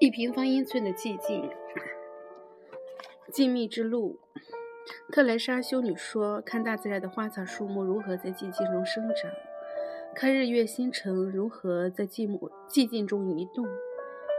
[0.00, 1.50] 一平方英寸的寂静，
[3.30, 4.18] 静谧之路。
[5.12, 9.30] 特蕾莎修女说：“看大自然的花草树木如何在寂静中生长，
[10.14, 13.66] 看日月星辰如何在寂寞寂静中移动。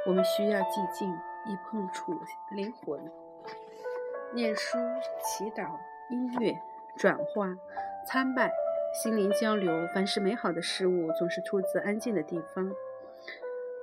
[0.07, 1.07] 我们需要寂静，
[1.45, 2.20] 以碰触
[2.55, 2.99] 灵魂。
[4.34, 4.80] 念书、
[5.23, 5.77] 祈祷、
[6.09, 6.57] 音乐、
[6.98, 7.55] 转化、
[8.07, 8.52] 参拜、
[8.95, 12.73] 心灵交流，凡是美好的事物，总是出自安静的地方。”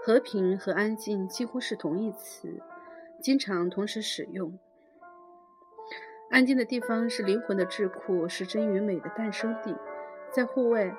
[0.08, 2.62] 和平和安静几乎是同义词，
[3.20, 4.58] 经常同时使用。
[6.30, 9.76] 安静的地方是灵魂的智库，是真与美的诞生地。
[10.32, 10.96] 在户外，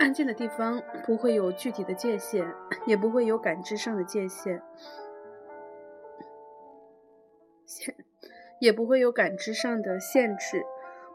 [0.00, 2.52] 安静的地方不会有具体的界限，
[2.86, 4.60] 也不会有感知上的界限，
[7.64, 7.94] 限
[8.58, 10.64] 也不会有感知上的限制。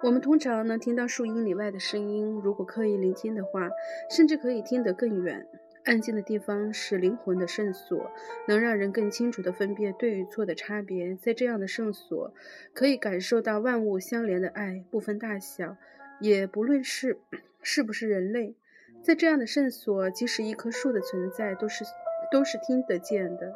[0.03, 3.67] 我们通常能听到数英里外的声音，如果刻意聆听的话，
[4.09, 5.45] 甚至可以听得更远。
[5.89, 8.11] 安静的地方是灵魂的圣所，
[8.47, 11.15] 能让人更清楚地分辨对与错的差别。
[11.15, 12.31] 在这样的圣所，
[12.75, 15.77] 可以感受到万物相连的爱，不分大小，
[16.19, 17.17] 也不论是
[17.63, 18.53] 是不是人类。
[19.01, 21.83] 在这样的圣所，即使一棵树的存在，都是
[22.31, 23.51] 都是听得见的。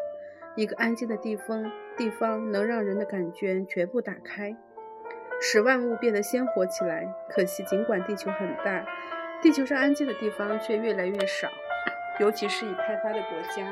[0.55, 4.57] 一个安静的地方，地方能让人的感觉全部打开，
[5.39, 7.13] 使万物变得鲜活起来。
[7.29, 8.87] 可惜，尽管地球很大，
[9.43, 11.47] 地球上安静的地方却越来越少。
[12.19, 13.63] 尤其是已开发的国家，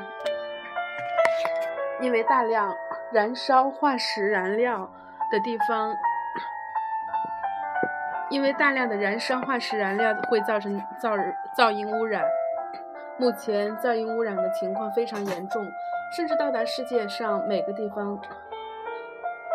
[2.01, 2.75] 因为大量
[3.11, 4.91] 燃烧化石燃料
[5.31, 5.95] 的地方，
[8.29, 11.15] 因为大量的燃烧化石燃料会造成噪
[11.55, 12.25] 噪音污染。
[13.17, 15.63] 目前噪音污染的情况非常严重，
[16.17, 18.19] 甚至到达世界上每个地方，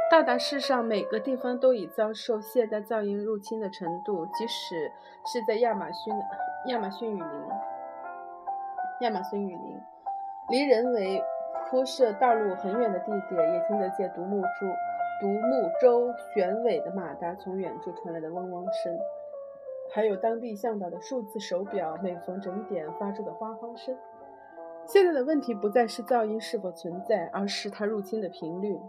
[0.09, 4.93] 到达世上每个地方都已遭受现代噪音入侵的程度，即使
[5.27, 6.15] 是在亚马逊
[6.69, 7.31] 亚马逊雨林。
[9.01, 9.81] 亚马逊雨林，
[10.49, 11.23] 离人为
[11.69, 14.67] 铺设道路很远的地点，也听得见独木舟、
[15.21, 18.99] 独木舟旋尾的马达从远处传来的嗡嗡声，
[19.93, 23.95] 还有当地向导的数字手表每逢整点发出的哗哗声。
[24.87, 28.81] 现在的问题不再是噪音是否存在，而是它入侵的频率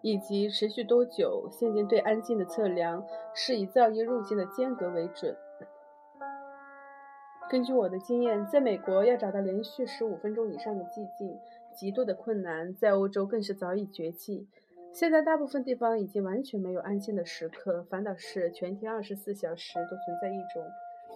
[0.00, 1.48] 以及持续多久。
[1.50, 5.36] 现今对安静的测量是以噪音入侵的间隔为准。
[7.54, 11.38] 根据我的经验，在美国要找到连续十五分钟以上的寂静，
[11.72, 14.48] 极度的困难；在欧洲更是早已绝迹。
[14.92, 20.64] 现在大部分地方已经完全没有安静的时刻，反倒是全天二十四小时都存在一种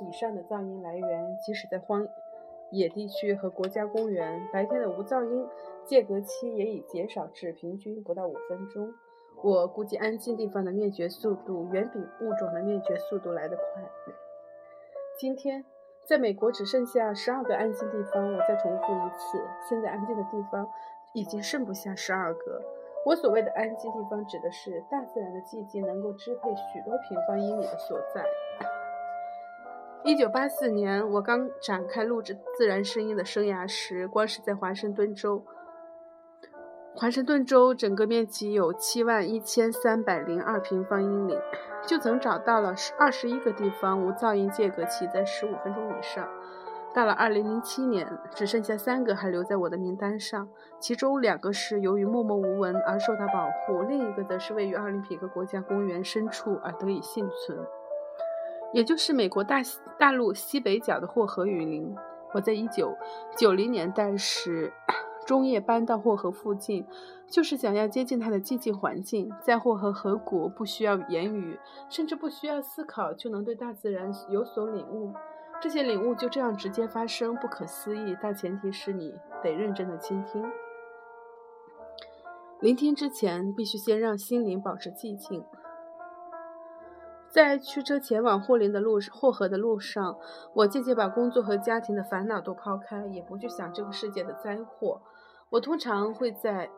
[0.08, 1.36] 以上的噪音来源。
[1.44, 2.06] 即使在荒
[2.70, 5.44] 野地区和国家公园，白天的无噪音
[5.84, 8.94] 间隔期也已减少至平均不到五分钟。
[9.42, 13.82] 我估计安静地方的灭绝速度远比物种的灭绝速度来得快。
[15.18, 15.64] 今天。
[16.08, 18.32] 在美国只剩下十二个安静地方。
[18.32, 19.38] 我再重复一次，
[19.68, 20.66] 现在安静的地方
[21.12, 22.62] 已经剩不下十二个。
[23.04, 28.24] 我所谓的安静地方，指的是大自然的寂静能够支配许多平方英里的所在。
[30.02, 35.44] 一九八四年，我刚展开录制自然声音的生涯时，光是在华盛顿州。
[37.00, 41.38] 华盛顿州整个面积有七万一千三百零二平方英里，
[41.86, 46.28] 就曾找到了二十一个地方无噪音间隔器在十五分钟以上。
[46.92, 50.48] 到了二零零七年，只剩下三个还留在我的名单上，
[50.80, 57.56] 其中两个是由于默默无闻而受到保护，另一个则是位于奥林匹克国家公园深处而得以幸存，
[58.72, 61.94] 也就是美国大西大陆西北角的霍河雨林。
[62.34, 62.92] 我在一九
[63.36, 64.72] 九零年代时。
[65.28, 66.86] 中叶搬到霍河附近，
[67.26, 69.30] 就是想要接近它的寂静环境。
[69.42, 75.12] 在霍河河谷，不需要言语，甚至不需要思考，就能对大自然有所领悟。
[75.60, 78.16] 这些领悟就这样直接发生，不可思议。
[78.22, 80.50] 但前提是你得认真的倾听。
[82.60, 85.44] 聆听之前，必须先让心灵保持寂静。
[87.28, 90.16] 在驱车前往霍林的路霍河的路上，
[90.54, 95.02] 我渐渐把工作和家庭的烦恼都抛开，也不去想这个世界的灾祸。
[95.50, 96.70] 我通常会在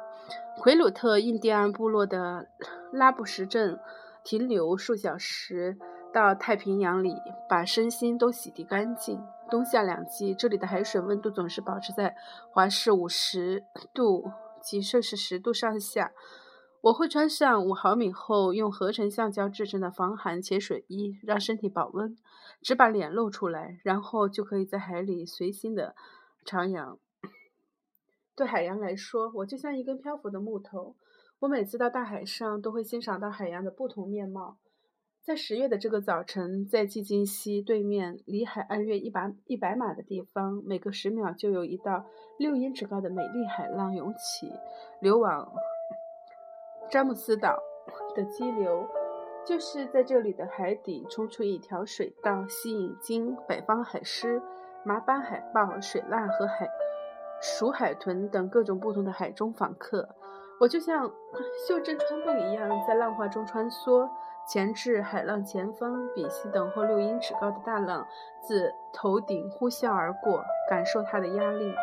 [0.58, 2.48] 奎鲁特印第安部落的
[2.92, 3.78] 拉布什镇
[4.22, 5.76] 停留数小时，
[6.12, 7.14] 到太平洋里
[7.48, 9.22] 把身心都洗涤干净。
[9.50, 12.16] 冬夏两季，这里的海水温度总是保持在
[12.50, 13.62] 华氏五十
[13.92, 14.30] 度
[14.62, 16.12] 及摄氏十度上下。
[16.80, 22.16] 我会穿上五毫米厚、用合成橡胶制成的防寒潜水衣，让身体保温，
[22.62, 25.94] 只把脸露出来，然后就可以在海里随心的
[26.46, 26.98] 徜徉。
[28.36, 30.96] 对海洋来说，我就像一根漂浮的木头。
[31.40, 34.56] 我每次到大海上，都会欣赏到海洋的不同面貌。
[35.22, 42.04] 在十月的这个早晨，在寂静溪对面，离海岸约一百一百码的地方，每隔十秒就有一道
[42.38, 44.52] 六英尺高的美丽海浪涌起，
[45.00, 45.50] 流往
[46.90, 47.58] 詹姆斯岛
[48.14, 48.86] 的激流，
[49.46, 54.42] 就是在这里的海底冲出一条水道，吸引经北方海狮、
[54.84, 56.68] 马斑海豹、水獭和海
[57.40, 60.08] 鼠海豚等各种不同的海中访客。
[60.60, 61.10] 我就像
[61.66, 64.08] 袖珍穿布一样，在浪花中穿梭。
[64.46, 68.06] 前至海浪前方，屏息等候六英尺高的大浪
[68.42, 71.74] 自头顶呼啸而过，感受它的压力，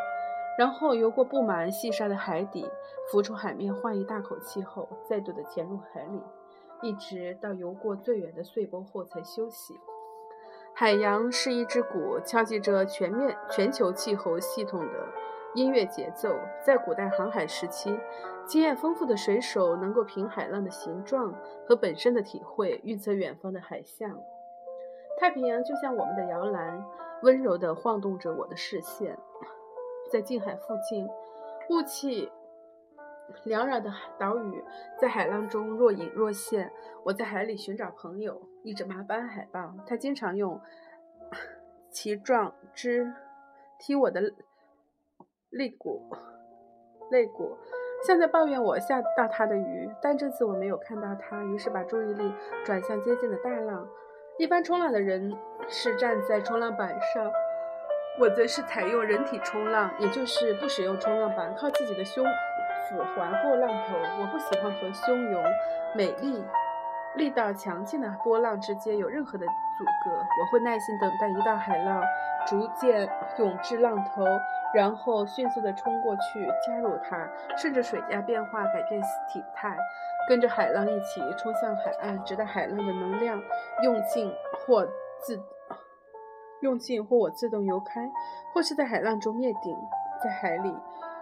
[0.59, 2.69] 然后游过布满细沙的海底，
[3.11, 6.21] 浮出海面换一大口气后，再度的潜入海里，
[6.83, 9.79] 一直到游过最远的碎波后才休息。
[10.75, 15.07] 海洋是一只鼓，敲击着全面全球气候系统的
[15.53, 16.29] 音乐节奏。
[16.65, 17.97] 在古代航海时期。
[18.43, 21.33] 经验丰富的水手能够凭海浪的形状
[21.65, 24.19] 和本身的体会预测远方的海象。
[25.19, 26.83] 太平洋就像我们的摇篮，
[27.21, 29.17] 温柔地晃动着我的视线。
[30.11, 31.07] 在近海附近，
[31.69, 32.29] 雾气
[33.45, 34.63] 缭绕的岛屿
[34.99, 36.73] 在海浪中若隐若现。
[37.05, 40.59] 我在海里寻找朋友，一只马斑海豹，它经常用
[41.89, 43.13] 其壮肢
[43.79, 44.33] 踢我的
[45.51, 46.01] 肋骨，
[47.11, 47.57] 肋骨。
[48.07, 52.33] 像在抱怨我吓到他的鱼，但这次我没有看到他，于是把注意力
[52.65, 53.87] 转向接近的大浪。
[54.39, 55.37] 一般冲浪的人
[55.67, 57.31] 是站在冲浪板上，
[58.19, 62.25] 我则是采用人体冲浪，也就是不使用冲浪板，靠自己的胸
[62.89, 63.95] 腹划过浪头。
[64.19, 65.43] 我不喜欢和汹涌、
[65.93, 66.43] 美丽、
[67.15, 70.11] 力道强劲的波浪之间有任何的阻隔。
[70.11, 72.01] 我会耐心等待一道海浪
[72.45, 74.25] 逐渐涌至浪头。
[74.73, 77.27] 然后迅速地冲过去，加入它，
[77.57, 79.77] 顺着水压变化改变体态，
[80.29, 83.41] 跟着海浪一起冲向海岸，直到海浪的能量
[83.83, 84.33] 用尽
[84.65, 84.85] 或
[85.19, 85.37] 自
[86.61, 88.09] 用尽或我自动游开，
[88.53, 89.75] 或是在海浪中灭顶。
[90.23, 90.71] 在海里，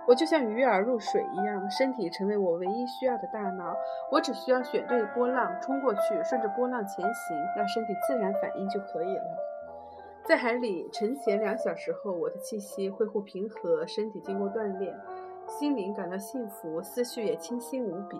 [0.08, 3.76] 我就像鱼儿入水一样，身体成为我唯一需要的大脑。
[4.12, 9.24] 我只需要选对波浪，冲过去，顺着波浪前行，让身体自然反应就可以了。
[10.26, 14.96] 在海里沉潜两小时后，我的气息恢复平和，身体经过锻炼，
[15.48, 18.20] 心灵感到幸福，思绪也清新无比。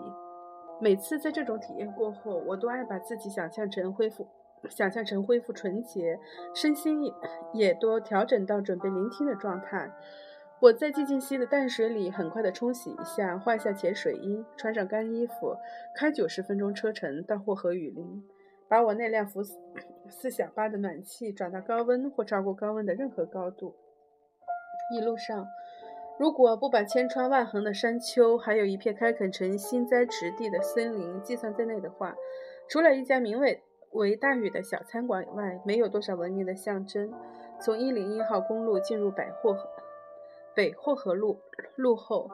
[0.80, 4.26] 每次在这种体验过后，我都爱把自己想象成恢复，
[4.68, 6.18] 想象成恢复纯洁，
[6.54, 7.12] 身心也
[7.52, 9.90] 也多调整到准备聆听的状态。
[10.60, 15.56] 我在寂静溪的淡水里很快地冲洗一下，换下潜水衣，穿上干衣服，
[15.96, 18.22] 开九十分钟车程到霍河雨林。
[18.68, 19.58] 把我那辆福斯
[20.10, 23.74] 四小巴的暖气转到高温或超过高温的任何高度。
[24.94, 25.46] 一路上，
[26.18, 32.14] 如果不把千川万横的山丘，还有一片开垦成新栽植地的森林计算在内的话，
[32.68, 33.62] 除了一家名为
[33.92, 37.10] “为大禹”的小餐馆以外，没有多少文明的象征。
[37.58, 39.56] 从一零一号公路进入百货
[40.54, 41.40] 北霍河路
[41.76, 42.28] 路后，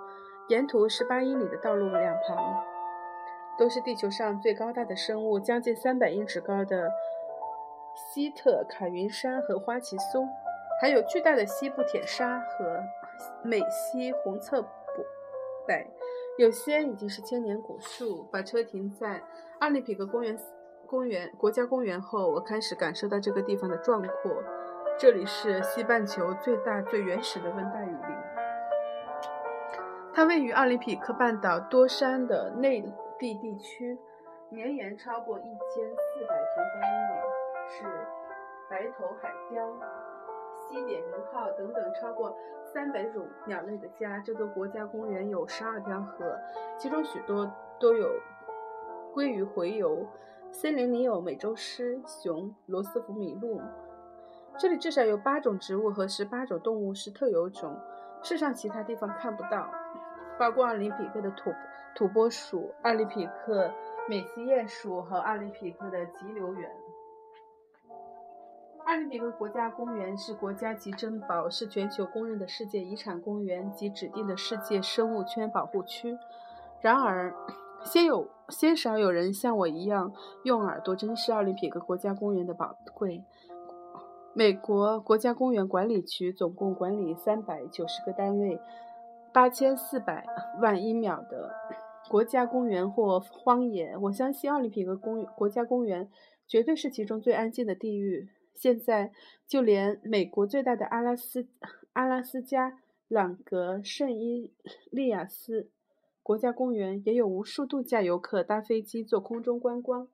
[0.48, 2.64] 沿途十八英里的道路两旁。
[3.58, 6.90] 都是地球上最高大的生物，将近三百英尺高的
[7.94, 10.28] 西特卡云杉和花旗松，
[10.78, 12.82] 还有巨大的西部铁砂和
[13.42, 14.70] 美西红侧柏。
[16.38, 18.24] 有些已经是千年古树。
[18.30, 19.22] 把车停在
[19.60, 20.38] 奥林匹克公园
[20.86, 24.42] 公园国家公园后，我开始感受到这个地方的壮阔。
[24.98, 28.16] 这里是西半球最大、最原始的温带雨林。
[30.14, 32.84] 它位于奥林匹克半岛多山的内。
[33.18, 33.98] 地地区
[34.50, 35.50] 绵延超过一千
[35.88, 37.16] 四百平方英里，
[37.66, 37.84] 是
[38.68, 39.66] 白头海雕、
[40.54, 42.36] 西点名号等等超过
[42.74, 44.18] 三百种鸟类的家。
[44.18, 46.38] 这个国家公园有十二条河，
[46.76, 47.50] 其中许多
[47.80, 48.06] 都有
[49.14, 50.06] 鲑鱼洄游。
[50.52, 53.62] 森林里有美洲狮、熊、罗斯福麋鹿。
[54.58, 57.78] 这里至少有八种植物和十八种动物是特有种，
[58.22, 59.70] 世上其他地方看不到。
[60.38, 61.50] 包括奥林匹克的土
[61.94, 63.70] 土拨鼠、奥林匹克
[64.08, 66.70] 美西鼹鼠和奥林匹克的急流猿。
[68.84, 76.16] 奥林匹克国家公园是国家级珍宝，是全球公认的世界遗产公园及指定的世界生物圈保护区。
[76.80, 77.34] 然而，
[77.82, 80.12] 鲜有鲜少有人像我一样
[80.44, 83.24] 用耳朵珍视奥林匹克国家公园的宝贵。
[84.38, 88.60] 美国国家公园管理局总共管理三百九十个单位。
[89.32, 90.26] 八千四百
[90.60, 91.54] 万英亩的
[92.10, 96.10] 国家公园或荒野，我相信奥林匹克公国家公园
[96.46, 98.28] 绝对是其中最安静的地域。
[98.54, 99.10] 现在，
[99.48, 101.46] 就连美国最大的阿拉斯
[101.94, 102.78] 阿拉斯加
[103.08, 104.52] 朗格圣伊
[104.90, 105.70] 利亚斯
[106.22, 110.06] 国家公园，也有无数度假游客搭飞机坐空中观光。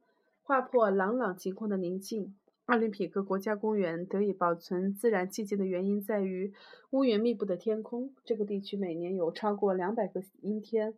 [0.45, 2.37] 划破朗朗晴空的宁静。
[2.73, 6.55] 奥林匹克国家公园得以保存自然寂静的原因在于
[6.93, 8.14] 乌云密布的天空。
[8.25, 10.95] 这个地区每年有超过两百个阴天，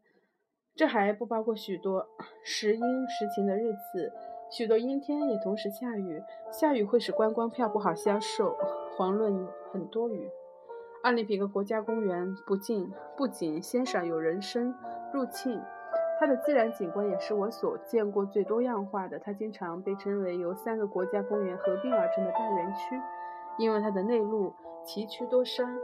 [0.77, 2.07] 这还不包括许多
[2.45, 4.13] 时阴时晴的日子。
[4.53, 8.57] 许多阴天也同时下雨，下雨会使观光票不好销售，
[8.97, 10.31] 遑论很多雨。
[11.03, 14.73] 奥林匹克国家公园不仅不仅鲜少有人声
[15.13, 15.61] 入侵。
[16.19, 19.19] 它的自然景观也是我所见过最多样化的。
[19.19, 23.01] 它经常被称为由三个国家公园合并而成的大园区，
[23.59, 24.55] 因为它的内陆
[24.85, 25.77] 崎岖多山，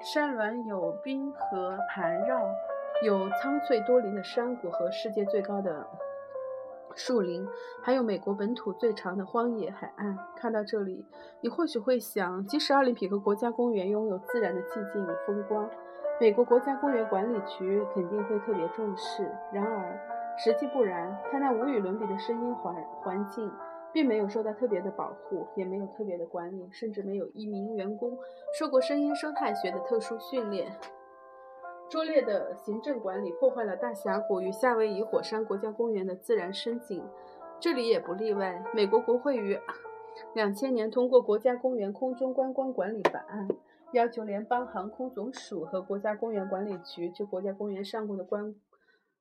[0.00, 2.40] 山峦有冰河盘绕，
[3.02, 5.86] 有苍翠多林的山谷和世界最高的
[6.94, 7.48] 树林，
[7.82, 10.16] 还有美国本土最长的荒野海岸。
[10.36, 11.04] 看到这里，
[11.40, 15.68] 你或许会想，即使奥林匹克国家公园拥有自然的寂静与风光。
[16.20, 20.00] 美国国家公园管理局肯定会特别重视，然而
[20.38, 21.16] 实际不然。
[21.30, 23.50] 它那无与伦比的声音环环境，
[23.92, 28.16] 并没有受到特别的保护，也没有特别的管理，甚至没有一名员工
[28.58, 30.72] 受过声音生态学的特殊训练。
[31.90, 37.04] 拙劣的行政管理破坏了大峡谷与夏威夷火山国家公园的自然深景，
[37.58, 38.64] 这里也不例外。
[38.72, 39.58] 美国国会于
[40.32, 43.48] 两千年通过《国家公园空中观光管理法案》。
[43.94, 48.52] 要求联邦航空总署和国家公园管理局就国家公园上空的观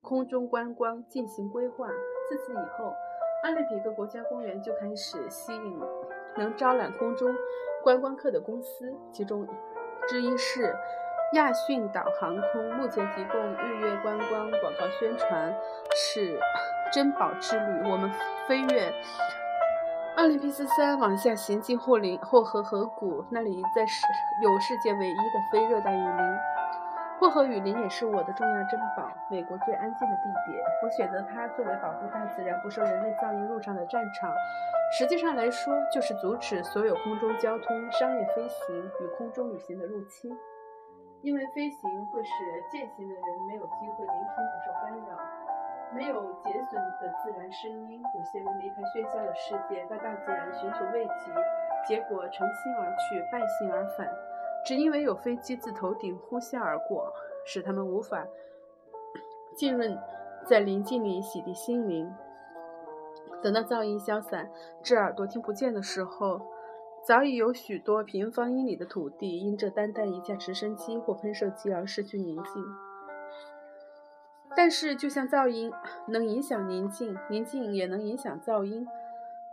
[0.01, 1.87] 空中观光进行规划。
[2.27, 2.91] 自此以后，
[3.43, 5.79] 奥林匹克国家公园就开始吸引
[6.37, 7.35] 能招揽空中
[7.83, 9.47] 观光客的公司，其中
[10.07, 10.75] 之一是
[11.33, 15.55] 亚逊岛航空，目前提供日月观光广告宣传
[15.95, 16.39] 是
[16.91, 17.91] 珍宝之旅。
[17.91, 18.11] 我们
[18.47, 18.91] 飞越。
[20.15, 24.05] 奥林匹斯山往下行进霍林霍河河谷，那里在世
[24.43, 26.37] 有世界唯一的非热带雨林。
[27.19, 30.63] 霍河雨林也是我的重要珍宝，美国最安静的地点。
[30.83, 34.31] 我选择它作为保护大自然不受人类噪音入场的战场。
[34.99, 40.31] 实际上来说，就是阻止所有空中交通、商业飞行与空中旅行的入侵。
[41.23, 42.29] 因为飞行会使
[42.69, 45.42] 践行的人没有机会聆听不受干扰。
[45.95, 51.31] 没有减损的自然声音，有些人离开喧嚣的世界，到大自然寻求慰藉，
[51.87, 54.07] 结果乘兴而去，败兴而返，
[54.65, 57.13] 只因为有飞机自头顶呼啸而过，
[57.45, 58.25] 使他们无法
[59.55, 59.97] 浸润
[60.45, 62.11] 在宁静里洗涤心灵。
[63.41, 64.49] 等到噪音消散，
[64.81, 66.41] 至耳朵听不见的时候，
[67.05, 72.65] 早已有许多平方英里的土地因这单单一架直升机或喷射机而失去宁静。
[74.55, 75.71] 但是，就像噪音
[76.07, 78.85] 能影响宁静，宁静也能影响噪音。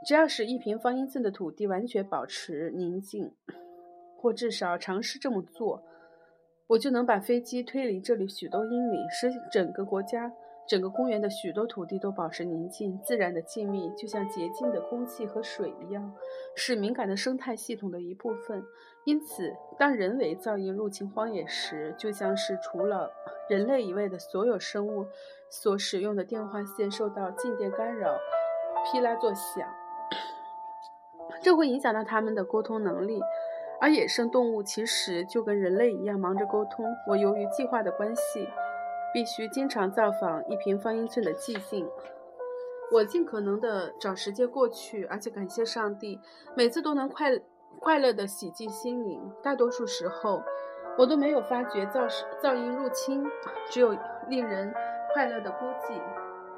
[0.06, 3.32] 只要使一平方英寸的土地完全保持宁静，
[4.16, 5.82] 或至少尝试这么做，
[6.68, 10.32] 我就能把飞机推离这里许多英里，使整个国家。
[10.68, 16.14] 整个公园的许多土地都保持宁静，自然的静谧，就像洁净的空气和水一样，
[16.54, 18.62] 是敏感的生态系统的一部分。
[19.04, 23.10] 因此，当人为噪音入侵荒野时，就像是除了
[23.48, 25.06] 人类以外的所有生物
[25.50, 28.18] 所使用的电话线受到静电干扰，
[28.84, 29.68] 噼啦作响，
[31.42, 33.20] 这会影响到它们的沟通能力。
[33.80, 36.84] 而野生动物其实就跟人类一样忙着沟通。
[37.08, 38.48] 我由于计划的关系。
[39.12, 41.84] 必须经常造访一平方英寸的寂静。
[42.92, 46.20] 我尽可能的找时间过去，而且感谢上帝，
[46.54, 47.30] 每次都能快
[47.80, 49.32] 快乐的洗净心灵。
[49.42, 50.42] 大多数时候，
[50.98, 52.06] 我都没有发觉噪
[52.42, 53.26] 噪音入侵，
[53.70, 53.96] 只有
[54.28, 54.72] 令人
[55.14, 55.98] 快乐的孤寂。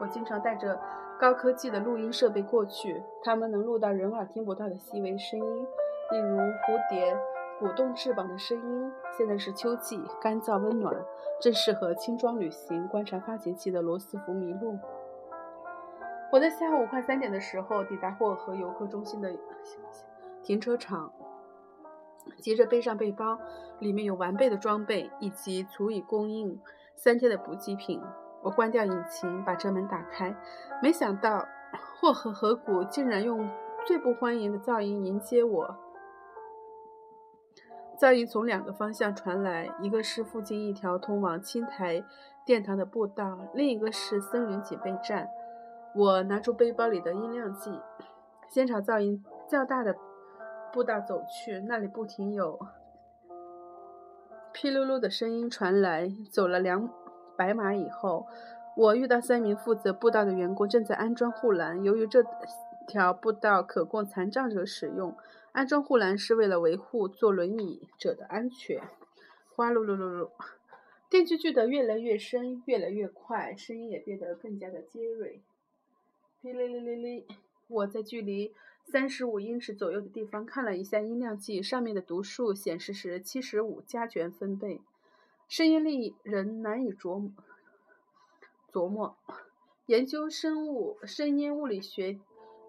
[0.00, 0.79] 我经常带着
[1.19, 5.67] 高科技的录音设备过去，它们能录到人耳听不到的细微声音，
[6.11, 7.17] 例如蝴蝶。
[7.61, 8.93] 鼓动翅膀的声音。
[9.17, 10.93] 现在是秋季，干燥温暖，
[11.41, 12.88] 正适合轻装旅行。
[12.88, 14.76] 观察发情期的罗斯福麋鹿。
[16.33, 19.31] 我在下午快三点的时候抵达霍尔河游客中心的
[20.43, 21.13] 停车场，
[22.39, 23.39] 接着背上背包，
[23.79, 26.61] 里面有完备的装备以及足以供应
[26.97, 28.01] 三天的补给品。
[28.43, 30.35] 我关掉引擎，把车门打开，
[30.83, 31.47] 没想到
[32.01, 33.49] 霍河河谷竟然用
[33.87, 35.77] 最不欢迎的噪音迎接我。
[37.97, 42.05] 噪音从两个方向传来，一个是附近一条通往青台
[42.45, 45.29] 殿堂的步道，另一个是森林警备站。
[45.95, 47.81] 我拿出背包里的音量计，
[48.49, 49.97] 先朝噪音较大的
[50.73, 52.59] 步道走去，那里不停有
[54.52, 56.11] 噼噜噜的声音传来。
[56.31, 56.88] 走了两
[57.37, 58.26] 百码以后，
[58.76, 61.85] 我遇到三名负责步道的员工正在安装护栏。
[61.85, 62.25] 由于这
[62.87, 65.14] 条步道可供残障者使用。
[65.52, 68.81] 安装护栏是为了维护坐轮椅者的安全。
[69.55, 70.31] 哗噜噜噜噜，
[71.11, 75.43] 电锯锯得越来越深，越来越快，声音也变得更加的尖锐。
[76.41, 77.26] 噼哩哩哩哩。
[77.69, 78.52] 我在距离
[78.85, 84.83] 三十五英尺左右的地方看了一下音量计，上面的读数显示是七十五加权分贝，
[85.49, 87.31] 声音令人难以琢磨。
[88.73, 89.17] 琢磨。
[89.87, 92.19] 研究生物声音物理学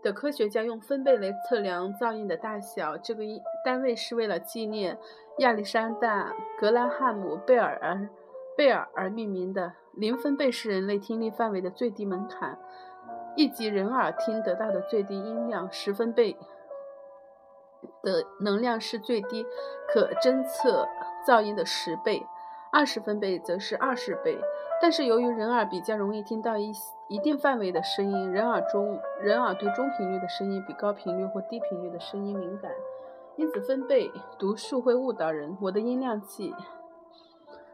[0.01, 3.23] 的科学家用分贝来测量噪音的大小，这个
[3.63, 4.97] 单位是为了纪念
[5.39, 8.09] 亚历山大·格拉汉姆·贝尔而
[8.57, 9.73] 贝尔而命名的。
[9.93, 12.57] 零分贝是人类听力范围的最低门槛。
[13.35, 16.37] 一级人耳听得到的最低音量，十分贝
[18.01, 19.45] 的能量是最低
[19.87, 20.87] 可侦测
[21.27, 22.25] 噪音的十倍，
[22.71, 24.39] 二十分贝则是二十倍。
[24.81, 26.71] 但是由于人耳比较容易听到一
[27.07, 32.71] 一定范围的声音，人耳中人耳对中频率的声音比高频率或低频率的声音敏感，
[33.37, 35.57] 因此分贝读数会误导人。
[35.61, 36.53] 我的音量计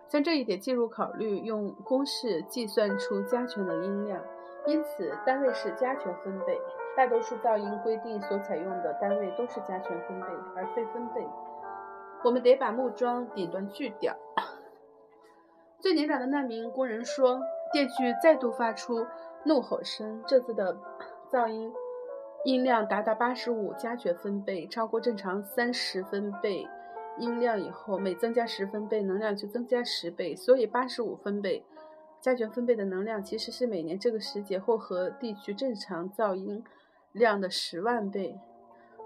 [0.08, 4.22] 将这一点计入考虑，用公式计算出加权的音量。
[4.70, 6.62] 因此，单位是加权分贝。
[6.96, 11.26] 大多数噪音规定所采用的单位都是加权分贝，而非分贝。
[12.24, 14.16] 我们得把木桩顶端锯掉。
[15.80, 17.42] 最年长的那名工人说
[17.74, 19.08] ：“电锯再度发出
[19.44, 20.78] 怒吼声，这次的
[21.32, 21.74] 噪音
[22.44, 26.68] 音量达到八十五加权分贝，超过正常三十分贝
[27.18, 30.36] 音量以后，每增加十分贝，能量就增加十倍。
[30.36, 31.66] 所以，八十五分贝。”
[32.22, 36.64] 加权分贝的能量其实是每年这个时节后河地区正常噪音
[37.14, 38.38] 量的十万倍，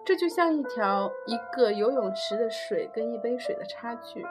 [0.03, 4.25] 这就像一条一个游泳池的水跟一杯水的差距。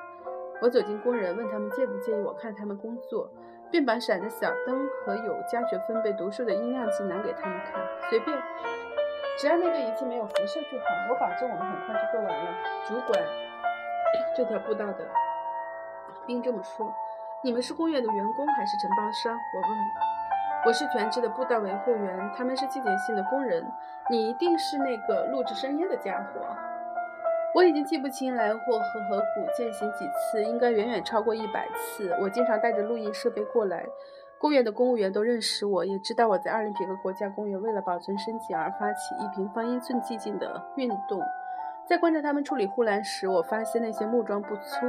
[0.60, 3.30] 我走进工人，问他们介不介意我看他们工作，
[3.70, 7.80] 并把闪着小灯和有加权分贝读数的音量计拿给他们看。
[8.10, 8.36] 随便，
[9.38, 10.84] 只要那个仪器没有辐射就好。
[11.08, 12.52] 我保证我们很快就做完了。
[12.86, 13.24] 主管
[14.36, 15.08] 这条步道的
[16.26, 16.92] 兵这么说。
[17.44, 19.32] 你们是公园的员工还是承包商？
[19.34, 19.70] 我问。
[20.64, 23.66] 我是全职的步道维护员，他们是季节性的工人。
[24.08, 26.40] 你一定是那个录制声音的家伙。
[27.52, 32.16] 我已经记不清来霍和河谷践行几次，应该远远超过一百次。
[32.20, 33.84] 我经常带着录音设备过来。
[34.38, 41.20] 公园的公务员都认识我，也知道我在奥林匹克国家公园为了保存生计而发起一平方英寸寂静的运动。
[41.88, 44.86] 在观察他们处理护栏时，我发现那些木桩不粗。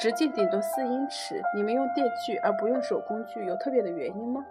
[0.00, 1.42] 直径顶多四英尺。
[1.54, 4.42] 你们用电锯而不用手工锯，有特别的原因吗？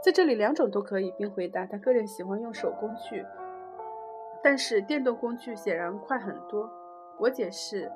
[0.00, 1.10] 在这里，两种都可以。
[1.18, 3.26] 并回答，他个人喜欢用手工锯，
[4.44, 6.70] 但是电动工具显然快很多。
[7.18, 7.90] 我解释，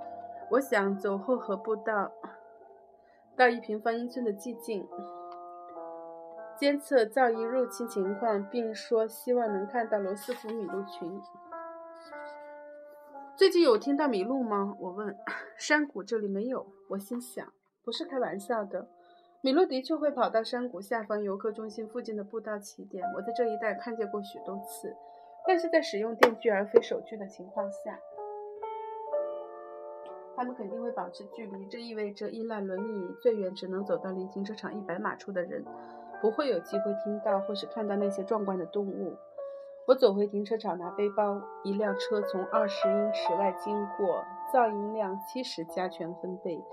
[0.50, 2.10] 我想走后河步道
[3.36, 4.86] 到一平方英寸的寂静，
[6.58, 11.22] 监测噪音入侵情况，并说希望能看到罗斯福麋鹿群。
[13.36, 14.76] 最近有听到麋鹿吗？
[14.78, 15.16] 我问。
[15.58, 16.66] 山谷这里没有。
[16.88, 18.86] 我心想，不是开玩笑的。
[19.42, 23.04] 麋鹿的确会跑到山谷下方游客中心附近的步道起点。
[23.16, 24.94] 我在这一带看见过许多次，
[25.48, 27.98] 但是在使用电锯而非手锯的情况下，
[30.36, 31.66] 他们肯定会保持距离。
[31.66, 35.64] 这意味着依赖轮椅最远只能走到离停车场一百码处的人，
[36.20, 39.16] 不会有机会听到或是看到那些壮观的动物。
[39.86, 46.64] 我走回停车场拿背包，一辆车从二十英尺外经过，噪音量七十加权分贝；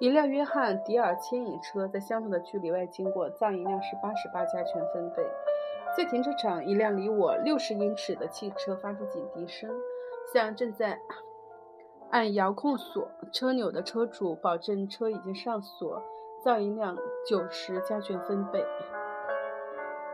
[0.00, 5.22] 一辆约翰迪尔牵引车在相同的距离外经过，噪音量是八十八加权分贝。
[5.94, 9.70] 在停车场，一辆离我六十英尺的汽车发出警笛声，
[10.32, 10.98] 向正在
[12.08, 16.02] 按遥控锁车钮的车主保证车已经上锁，
[16.42, 16.96] 噪音量
[17.28, 18.64] 九十加权分贝。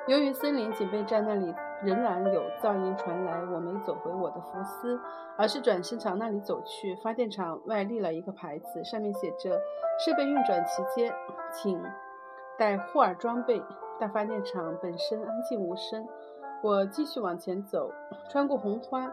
[0.08, 1.54] 由于森林警备站那里。
[1.82, 5.00] 仍然有噪音传来，我没走回我的福斯，
[5.38, 6.94] 而是转身朝那里走去。
[6.96, 9.58] 发电厂外立了一个牌子，上面写着
[10.04, 11.12] ：“设备运转期间，
[11.52, 11.82] 请
[12.58, 13.62] 带护耳装备。”
[13.98, 16.06] 大发电厂本身安静无声。
[16.62, 17.90] 我继续往前走，
[18.30, 19.10] 穿过红花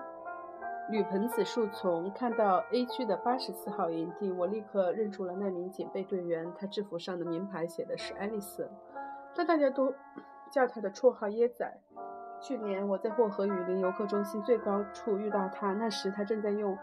[0.89, 4.32] 铝盆子树丛，看到 A 区的八十四号营地。
[4.32, 8.69] 我立刻认出了那名警备队员，他制服上的名牌写的是艾丽森，
[9.36, 9.93] 但大家都
[10.51, 11.80] 叫他的绰号“椰仔”。
[12.39, 16.78] 去年我在霍河雨林游客中心最高处遇到他，那时他正在用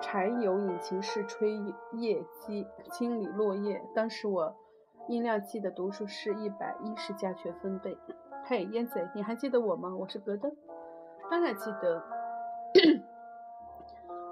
[0.00, 1.58] 柴油引擎式吹
[1.92, 3.82] 叶机清理落叶。
[3.94, 4.54] 当时我
[5.08, 7.96] 音量计的读数是一百一十加权分贝。
[8.44, 9.94] 嘿，烟贼，你还记得我吗？
[9.96, 10.52] 我是戈登。
[11.30, 12.02] 当然记得。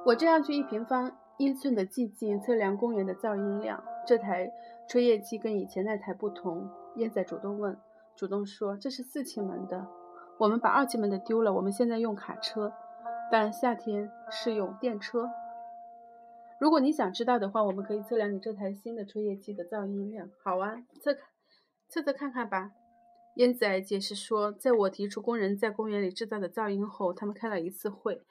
[0.05, 3.83] 我这样去一平方英寸的寂静测量公园的噪音量。
[4.07, 4.53] 这台
[4.87, 6.69] 吹叶机跟以前那台不同。
[6.97, 7.77] 烟仔主动问，
[8.15, 9.87] 主动说这是四气门的。
[10.39, 12.73] 我们把二气门的丢了，我们现在用卡车，
[13.31, 15.31] 但夏天是用电车。
[16.59, 20.29] 如果你想知道的话，我们可以测量你这台新的吹叶机的噪音量。
[20.43, 21.15] 好啊，测
[21.89, 22.73] 测测看看吧。
[23.37, 28.23] 烟仔解释说，在我提出工人在公园里制造的噪音后，他们开了一次会。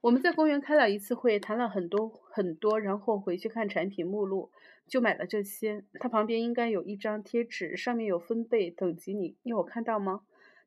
[0.00, 4.50] 我们在公园开了一次会，谈了很多很多，然后回去看产品目录，
[4.86, 5.84] 就买了这些。
[5.98, 10.20] 它旁边应该有一张贴纸，上面有分贝等级，你你有看到吗？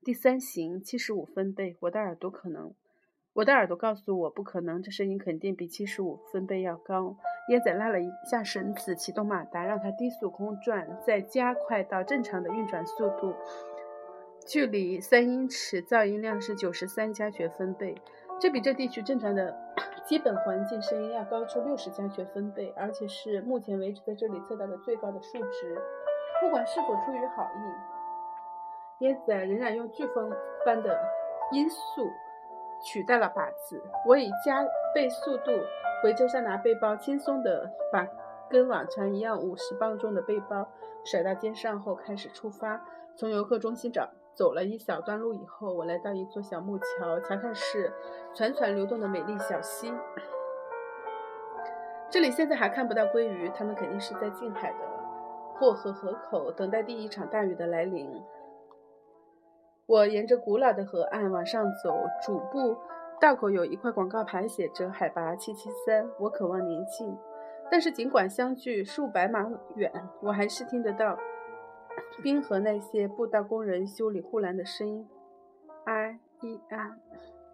[0.07, 1.75] 第三型，七十五分贝。
[1.81, 2.73] 我的耳朵可能，
[3.33, 7.17] 我的耳朵告诉我不可能，这声音肯定比七十五分贝要高。
[7.49, 13.35] 烟仔拉了一下绳子，启动马达，让它低速空转，再加快到正常的运转速度。
[14.45, 17.93] 距离三英尺，噪音量是九十三加权分贝。
[18.39, 19.53] 这比这地区正常的
[20.07, 25.77] 基本环境声音要高出六十加权分贝，而且是目前为止在这里测到的最高的数值。
[26.39, 27.96] 不管是否出于好意，
[28.99, 30.31] 椰子仍然用飓风
[30.65, 30.99] 般的
[31.51, 31.77] 音速
[32.81, 33.81] 取代了靶子。
[34.07, 35.51] 我以加倍速度
[36.01, 38.07] 回车上拿背包，轻松地把
[38.49, 40.67] 跟往常一样五十磅重的背包
[41.03, 42.83] 甩到肩上后，开始出发，
[43.15, 44.09] 从游客中心找。
[44.33, 47.91] 走了一小段路以后，我来到一座小木桥，桥上是
[48.35, 49.91] 潺潺流动的美丽小溪。
[52.07, 54.77] 这里现在还看不到鲑鱼，它们肯定是在近海的
[55.55, 58.23] 霍河河口等待第一场大雨的来临。
[59.87, 62.75] 我沿着古老的河岸往上走，主步
[63.21, 66.05] 道口有一块广告牌，写着“海拔七七三”。
[66.19, 67.17] 我渴望宁静，
[67.71, 69.89] 但是尽管相距数百码远，
[70.21, 71.17] 我还是听得到。
[72.21, 75.07] 冰河那些步道工人修理护栏的声音
[75.85, 76.91] ，i e i，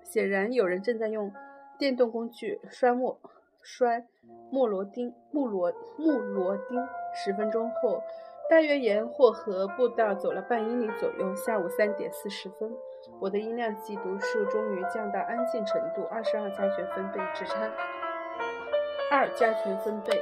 [0.01, 1.31] 显然有人正在用
[1.77, 3.19] 电动工具栓木
[3.61, 4.07] 栓
[4.49, 6.83] 木螺钉木螺木螺钉。
[7.15, 8.01] 十分钟后，
[8.49, 11.35] 大约沿霍河步道走了半英里左右。
[11.35, 12.71] 下午三点四十分，
[13.19, 17.57] 我的音量计读数终于降到安静程度，二十二加权分贝，之差
[19.11, 20.21] 二加权分贝。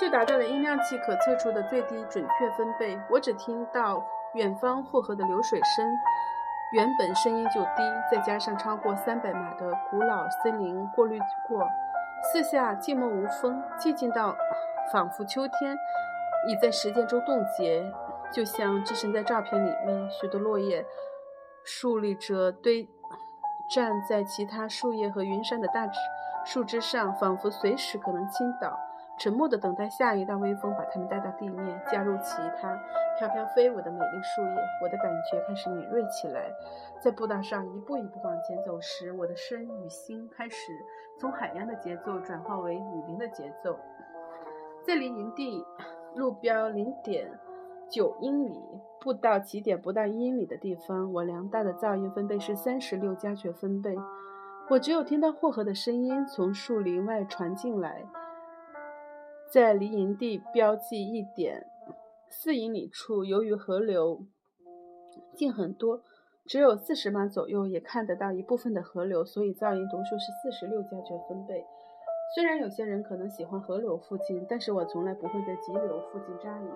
[0.00, 2.98] 就达到了音量器可测出的最低准确分贝。
[3.10, 4.02] 我只听到
[4.34, 5.86] 远方霍河的流水声，
[6.72, 11.68] 原本声音就低，再加上超过三百码的古老森林过滤过，
[12.32, 14.34] 四下寂寞无风，寂静到
[14.92, 15.76] 仿佛秋天
[16.46, 17.90] 已在时间中冻结，
[18.30, 20.84] 就像置身在照片里面，许多落叶
[21.64, 22.88] 竖立着堆
[23.74, 25.98] 站在其他树叶和云杉的大枝
[26.44, 28.78] 树枝上，仿佛随时可能倾倒。
[29.18, 32.76] 沉默地等待下一道微风把它们带到地面，加入其他
[33.18, 34.56] 飘飘飞舞的美丽树叶。
[34.82, 36.50] 我的感觉开始敏锐起来，
[36.98, 40.56] 在步道上一步一步往前走时，我的身与心开始
[41.20, 43.78] 从海洋的节奏转化为雨林的节奏。
[44.84, 45.64] 在离营地
[46.16, 47.38] 路标零点
[47.88, 48.60] 九英里、
[49.00, 53.96] 步道起点不到一英里的地方，我量到的噪音分贝是三十六加权分贝。
[54.70, 58.04] 我只有听到霍河的声音从树林外传进来。
[59.50, 61.66] 在离营地标记一点
[62.28, 64.24] 四英里处，由于河流
[65.34, 66.02] 近很多，
[66.46, 71.64] 只有四十码左右，也看得到一部分的河流，所以噪音读数是四十六加权分贝。
[72.34, 76.70] 虽然有些人可能喜欢河流附近，但是我从来不会在急流附近扎营。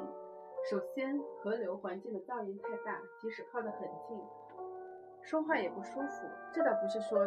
[0.71, 4.21] 首先，河流环境的噪音太大，即使靠得很近，
[5.23, 6.27] 说话也不舒服。
[6.53, 7.19] 这倒不是说。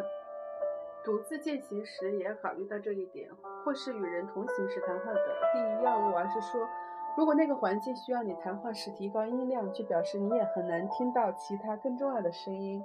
[1.02, 3.26] 独自践行时也要考虑到这一点，
[3.64, 6.68] 或是与人同行时谈话的第一要务，而是说，
[7.16, 12.84] 如果那个环境需要你谈话时提高音量，就表示你也很难听到其他更重要的声音，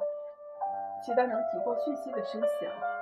[1.06, 2.95] 其他能提供讯息的声响。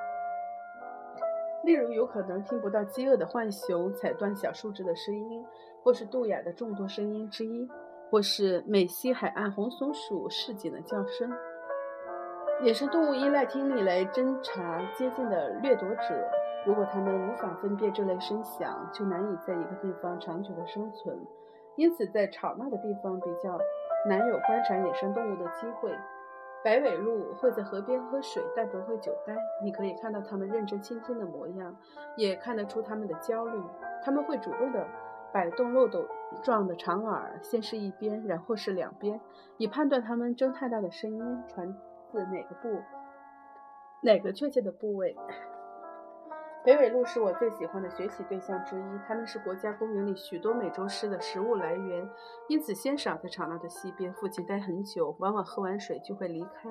[1.64, 5.46] 例如，有可能听不到饥饿的浣熊踩断小树枝的声音，
[5.82, 7.70] 或是杜雅的众多声音之一，
[8.12, 11.32] 或是美西海岸红松鼠市井的叫声。
[12.62, 16.30] 野生动物依赖听力来侦查接近的掠夺者。
[16.66, 21.18] 如果它们无法分辨这类声响，就难以在一个地方长久的生存。
[21.76, 23.58] 因此，在吵闹的地方比较
[24.08, 25.92] 难有观察野生动物的机会。
[26.64, 29.36] 白尾鹿会在河边喝水，但不会久待。
[29.62, 31.76] 你可以看到它们认真倾听的模样，
[32.16, 33.62] 也看得出它们的焦虑。
[34.04, 34.88] 它们会主动地
[35.34, 36.06] 摆动漏斗
[36.42, 39.20] 状的长耳，先是一边，然后是两边，
[39.58, 41.74] 以判断它们睁太大的声音传
[42.12, 42.20] 自。
[42.26, 42.82] 哪个部？
[44.02, 45.16] 哪个确切的部位？
[46.64, 49.00] 北纬鹿是我最喜欢的学习对象之一。
[49.06, 52.10] 它们是国家公园里许多美洲狮的食物来源，
[52.48, 55.14] 因此鲜少在吵闹的溪边附近待很久。
[55.20, 56.70] 往往喝完水就会离开，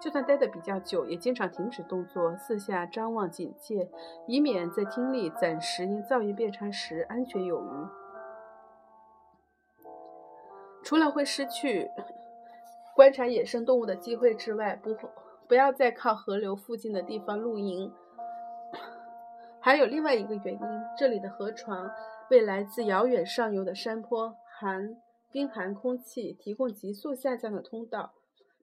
[0.00, 3.90] 就算待得比较久，也经常停止动作，四下张望警戒，
[4.26, 7.68] 以免在听力暂时因噪音变差时安全有余。
[10.82, 11.90] 除了会失去。
[12.94, 14.96] 观察野生动物的机会之外，不
[15.46, 17.92] 不要再靠河流附近的地方露营。
[19.66, 20.60] 还有另外一个原因，
[20.96, 21.90] 这里的河床
[22.30, 24.96] 为来自遥远上游的山坡含
[25.32, 28.14] 冰寒空气提供急速下降的通道。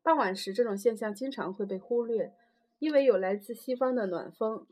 [0.01, 2.31] 傍晚时，这种现象经常会被忽略，
[2.79, 4.65] 因为有来自西方的暖风。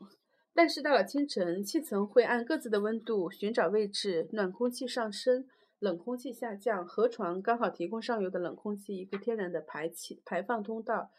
[0.54, 5.46] 但是到了清晨，气层会按各自的温度寻找位置，暖空气上升，
[5.80, 6.86] 冷空气下降。
[6.86, 11.10] 河床刚好提供上游的冷空气一个天然的排气排放通道。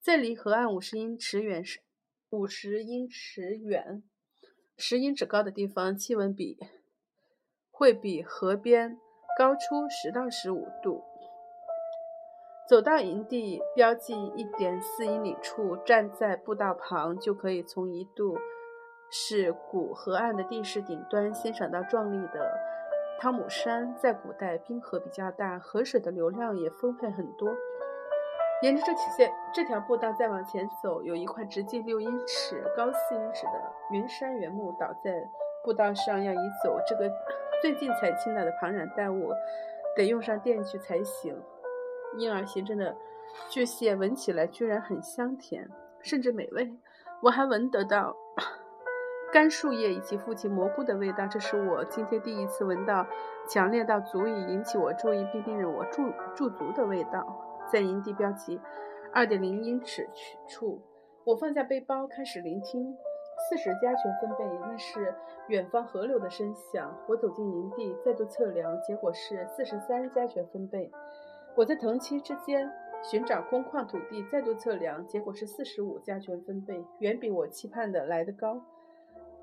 [0.00, 1.78] 在离河岸五十英尺远时，
[2.30, 4.02] 五十英尺远、
[4.78, 6.58] 十英尺高的地方，气温比
[7.70, 8.98] 会比河边
[9.38, 11.02] 高出十到十五度。
[12.68, 18.36] 走到营地标记一点四英里处，站在步道旁，就可以从一度。
[19.08, 22.52] 是古河岸的地势顶端，欣赏到壮丽的
[23.20, 23.94] 汤姆山。
[23.96, 27.54] 在古代，冰河比较大，河水的流量也丰沛很多。
[28.62, 33.52] 沿着这条线，这条步道再往前走，有一块直径六英尺、高四英尺的
[33.90, 35.12] 云杉原木倒在
[35.62, 37.10] 步道上，要移走这个
[37.60, 39.30] 最近才清来的庞然大物，
[39.94, 41.38] 得用上电锯才行。
[42.16, 42.96] 因而，形成的
[43.50, 45.68] 巨蟹闻起来居然很香甜，
[46.00, 46.72] 甚至美味。
[47.22, 48.16] 我还闻得到。
[49.32, 53.06] 干树叶以及父亲蘑菇的味道，这是我今天第一次闻到
[53.46, 57.45] 强烈到足以引起我注意并令我驻驻足的味道。
[57.72, 58.60] 在营地标记
[59.12, 60.08] 二点零英尺
[60.48, 60.80] 处，
[61.24, 62.96] 我放下背包，开始聆听。
[63.48, 65.14] 四十加权分贝，那是
[65.48, 66.98] 远方河流的声响。
[67.06, 70.90] 我走进营地，再度测量，结果是四十三加权分贝。
[71.54, 78.62] 我在藤漆之间寻找空旷土地，再度测量，结果是四十五加权分贝，远比我期盼的来得高。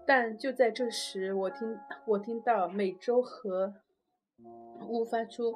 [0.08, 3.76] 但就在这时，我听我听到美洲河
[4.90, 5.56] 呜发出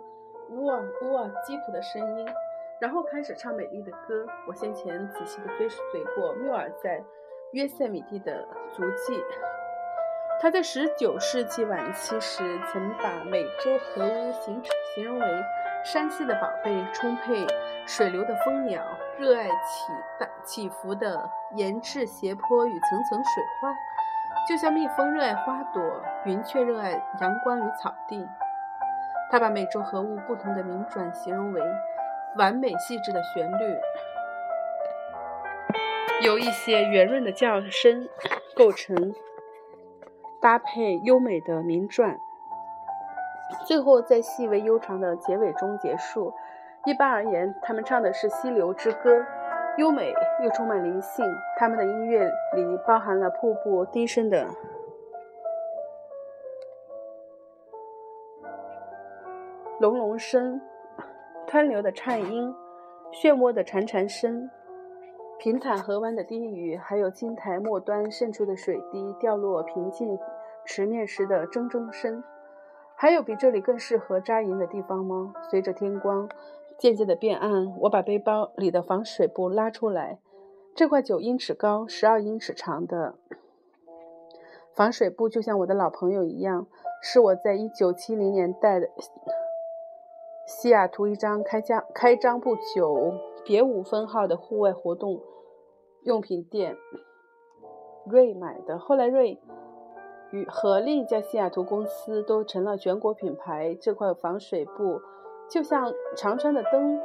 [0.51, 2.27] 呜啊呜啊吉普的声音，
[2.79, 4.25] 然后开始唱美丽的歌。
[4.47, 7.03] 我先前仔细地追随过缪尔在
[7.53, 9.23] 约塞米蒂的足迹，
[10.41, 14.61] 他在19世纪晚期时曾把美洲河屋形
[14.93, 15.43] 形容为
[15.83, 17.47] 山溪的宝贝，充沛
[17.85, 18.83] 水流的蜂鸟，
[19.17, 23.73] 热爱起大起伏的岩质斜坡与层层水花。
[24.47, 25.81] 就像蜜蜂热爱花朵，
[26.25, 28.27] 云雀热爱阳光与草地。
[29.29, 31.61] 他把美洲河物不同的名转形容为
[32.37, 33.77] 完美细致的旋律，
[36.23, 38.07] 由一些圆润的叫声
[38.55, 39.13] 构成，
[40.41, 42.17] 搭配优美的鸣转，
[43.65, 46.33] 最后在细微悠长的结尾中结束。
[46.85, 49.25] 一般而言，他们唱的是溪流之歌。
[49.77, 50.11] 优美
[50.43, 51.23] 又充满灵性，
[51.55, 54.47] 他们的音乐里包含了瀑布低声的
[59.79, 60.59] 隆隆声、
[61.47, 62.53] 湍流的颤音、
[63.13, 64.49] 漩涡的潺潺声、
[65.39, 70.19] 平坦河湾的低语，还有金台末端渗出的水滴掉落平静
[70.65, 72.21] 池面时的铮铮声。
[72.95, 75.33] 还有比这里更适合扎营的地方吗？
[75.49, 76.29] 随着天光。
[76.77, 80.19] 渐渐的变暗，我把背包里的防水布拉出来。
[80.75, 83.15] 这块九英尺高、十二英尺长的
[84.75, 86.67] 防水布，就像我的老朋友一样，
[87.01, 88.89] 是我在一九七零年代的
[90.47, 95.21] 西雅图一张开张开张不久、别无分号的户外活动
[96.03, 96.77] 用品店
[98.05, 98.79] 瑞买的。
[98.79, 99.37] 后来瑞
[100.31, 103.75] 与和另一家西雅图公司都成了全国品牌。
[103.75, 105.01] 这块防水布。
[105.49, 106.99] 就像常穿的灯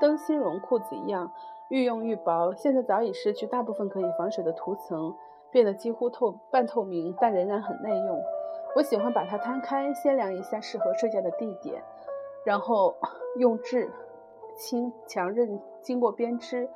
[0.00, 1.30] 灯芯绒裤子一样，
[1.70, 2.54] 愈用愈薄。
[2.54, 5.14] 现在早已失去大部分可以防水的涂层，
[5.50, 8.22] 变得几乎透半透明，但仍然很耐用。
[8.74, 11.82] 我喜欢把它摊开，先量一下适合睡觉的地点，
[12.46, 12.94] 然后
[13.36, 13.90] 用质
[14.56, 16.70] 轻强韧、经过编织，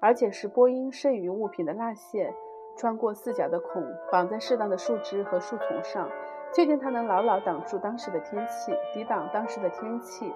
[0.00, 2.32] 而且是波音剩余物品的蜡线，
[2.76, 6.08] 穿过四角的孔，绑在适当的树枝和树丛上，
[6.54, 10.32] 确定它能牢牢挡住当时的天气，抵挡当时的天气。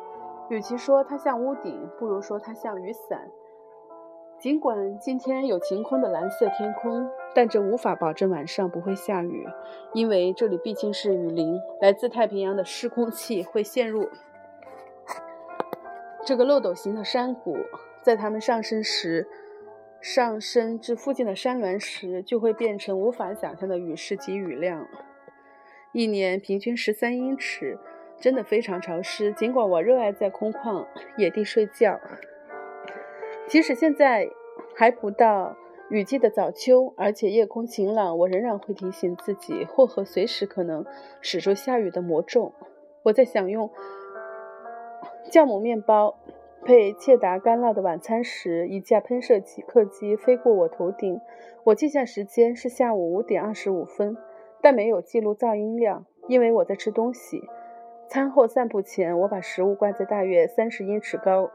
[0.49, 3.31] 与其说它像屋顶，不如说它像雨伞。
[4.41, 9.47] 尽管今天有晴空的蓝色天空，但这无法保证晚上不会下雨，
[9.93, 11.61] 因为这里毕竟是雨林。
[11.81, 14.09] 来自太平洋的湿空气会陷入
[16.31, 17.57] 这个漏斗形的山谷，
[18.03, 19.27] 在它们上升时，
[20.01, 24.87] 上升至附近的山峦时，就会变成无法想象的雨势及雨量，
[25.91, 27.77] 一年平均十三英尺。
[28.21, 29.33] 真的非常潮湿。
[29.33, 31.99] 尽管我热爱在空旷野地睡觉，
[33.49, 34.29] 即使现在
[34.77, 35.57] 还不到
[35.89, 40.87] 雨季的早秋，而且夜空晴朗，我仍然会提醒自己，或和随时可能
[41.21, 42.53] 使出下雨的魔咒。
[43.03, 43.69] 我在享用
[45.31, 46.19] 酵母面包
[46.65, 51.21] 配切达干酪的晚餐时，一架喷射机客机飞过我头顶。
[51.67, 54.17] 我记下时间是下午五点二十五分，
[54.61, 57.41] 但没有记录噪音量，因为我在吃东西。
[58.09, 61.49] 餐后散步前，我把食物挂在大约三十英尺高、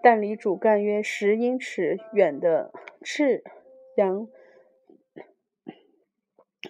[0.00, 2.70] 但离主干约十英尺远的
[3.02, 3.42] 赤
[3.96, 4.28] 杨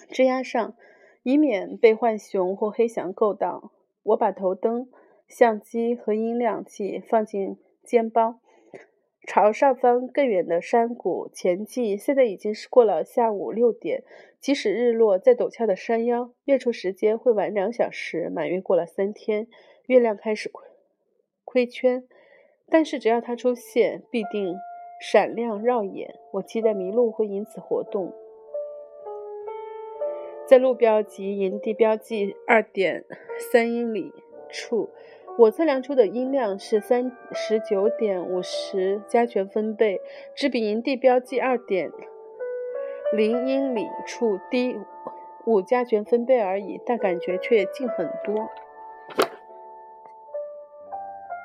[0.08, 0.74] 枝丫上，
[1.22, 3.72] 以免被浣熊或黑翔够到。
[4.04, 4.88] 我把头灯、
[5.32, 8.38] 相机和音量器放进肩包。
[9.26, 11.96] 朝上方更远的山谷前进。
[11.96, 14.04] 现在已经是过了下午六点。
[14.40, 18.28] 即使日落在陡峭的山腰，月出时间会晚两小时。
[18.28, 19.46] 满月过了三天，
[19.86, 20.68] 月亮开始亏
[21.44, 22.06] 亏圈，
[22.68, 24.54] 但是只要它出现，必定
[25.00, 26.14] 闪亮耀眼。
[26.32, 28.12] 我期待麋鹿会因此活动。
[30.46, 33.06] 在路标及营地标记二点
[33.50, 34.12] 三英里
[34.50, 34.90] 处。
[35.38, 40.00] 我测量出的音量是三十九点五十加权分贝，
[40.34, 41.90] 只比营地标记二点
[43.16, 44.78] 零英里处低
[45.46, 48.50] 五加权分贝而已，但感觉却近很多。